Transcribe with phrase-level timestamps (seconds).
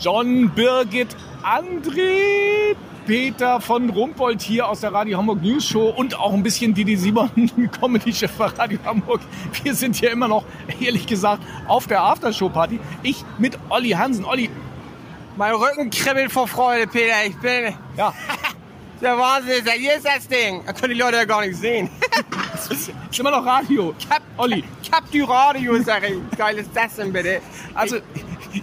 [0.00, 2.74] John, Birgit, André,
[3.06, 6.96] Peter von Rumpold hier aus der Radio Hamburg News Show und auch ein bisschen Didi
[6.96, 7.30] Simon,
[7.80, 9.20] Comedy-Chef bei Radio Hamburg.
[9.62, 10.44] Wir sind hier immer noch,
[10.80, 12.80] ehrlich gesagt, auf der Aftershow-Party.
[13.02, 14.24] Ich mit Olli Hansen.
[14.24, 14.50] Olli,
[15.36, 17.24] Mein Rücken kribbelt vor Freude, Peter.
[17.26, 17.74] Ich bin.
[17.96, 18.12] ja,
[19.00, 19.64] Der Wahnsinn.
[19.76, 20.62] Hier ist das Ding.
[20.64, 21.90] Da können die Leute ja gar nicht sehen.
[22.70, 23.94] ist immer noch Radio.
[24.08, 26.38] Cap, Olli, Cap du Radio, sag ich.
[26.38, 27.40] Geil ist das denn bitte?
[27.74, 27.96] also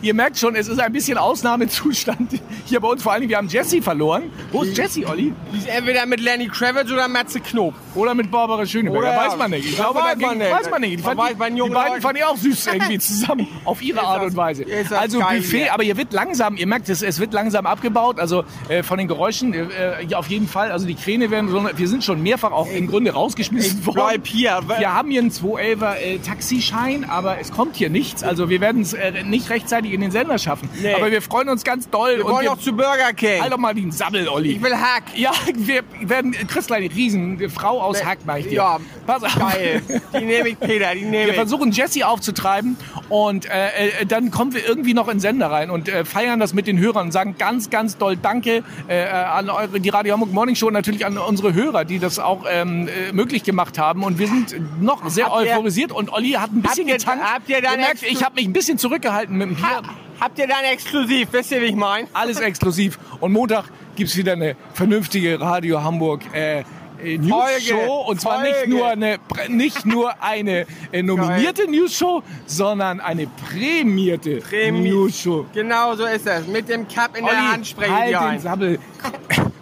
[0.02, 3.04] ihr merkt schon, es ist ein bisschen Ausnahmezustand hier bei uns.
[3.04, 4.24] Vor allem, wir haben Jesse verloren.
[4.52, 5.34] Wo ist Jesse, Olli?
[5.54, 7.74] Die ist entweder mit Lenny Kravitz oder Matze Knob.
[7.96, 9.66] Oder mit Barbara Schöneberger, Oder- weiß man nicht.
[9.70, 10.52] Ich glaube, weiß man nicht.
[10.52, 11.00] weiß man nicht.
[11.00, 14.24] Die, fand, weiß die junge beiden fand ich auch süß irgendwie zusammen, auf ihre Art
[14.24, 14.66] und Weise.
[14.92, 18.84] Also Buffet, aber hier wird langsam, ihr merkt es, es wird langsam abgebaut, also äh,
[18.84, 22.04] von den Geräuschen, äh, ja, auf jeden Fall, also die Kräne werden, so, wir sind
[22.04, 23.96] schon mehrfach auch im Grunde rausgeschmissen Ich worden.
[24.08, 24.60] bleib hier.
[24.78, 28.24] Wir haben hier einen 211er äh, Taxischein, aber es kommt hier nichts.
[28.24, 30.70] Also wir werden es äh, nicht rechtzeitig in den Sender schaffen.
[30.82, 30.94] Nee.
[30.94, 32.18] Aber wir freuen uns ganz doll.
[32.18, 33.42] Wir wollen wir, noch zu Burger King.
[33.42, 34.54] halt doch mal den Sabbel, Olli.
[34.54, 35.04] Ich will Hack.
[35.16, 38.54] Ja, wir werden, Christlein, Riesen, Frau aus Hack, mach ich dir.
[38.56, 39.36] Ja, Pass auf.
[39.38, 39.82] geil.
[40.20, 40.94] Die nehme ich, Peter.
[40.94, 41.36] Die nehme Wir ich.
[41.36, 42.78] versuchen Jesse aufzutreiben
[43.10, 46.40] und äh, äh, dann kommen wir irgendwie noch in den Sender rein und äh, feiern
[46.40, 50.14] das mit den Hörern und sagen ganz, ganz doll Danke äh, an eure, die Radio
[50.14, 53.78] Hamburg Morning Show und natürlich an unsere Hörer, die das auch ähm, äh, möglich gemacht
[53.78, 56.90] haben und wir sind noch sehr Habt ihr- euphorisiert und Olli hat ein bisschen Habt
[56.90, 57.24] ihr- getankt.
[57.34, 59.66] habt ihr dann Ihr merkt, ich habe mich ein bisschen zurückgehalten mit dem Bier.
[59.66, 59.82] Ha,
[60.20, 61.30] habt ihr dann exklusiv?
[61.32, 62.08] Wisst ihr, wie ich meine?
[62.14, 63.66] Alles exklusiv und Montag
[63.96, 66.64] gibt's wieder eine vernünftige Radio Hamburg äh, äh,
[67.04, 72.22] News Folge, Show und zwar nicht nur eine nicht nur eine äh, nominierte News Show,
[72.46, 75.46] sondern eine prämierte Prämi- News Show.
[75.54, 76.48] Genau so ist es.
[76.48, 78.40] Mit dem Cup in der Hand spreche ich halt die den.
[78.42, 78.80] Sabbel.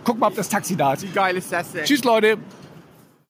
[0.03, 1.03] Guck mal, ob das Taxi da ist.
[1.03, 1.85] Wie geil ist das denn?
[1.85, 2.37] Tschüss, Leute.